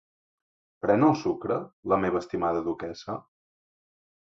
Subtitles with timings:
[0.85, 1.59] Pren el sucre,
[1.93, 3.21] la meva estimada duquessa?